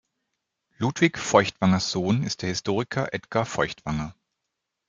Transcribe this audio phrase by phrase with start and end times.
[0.79, 4.15] Ludwig Feuchtwangers Sohn ist der Historiker Edgar Feuchtwanger.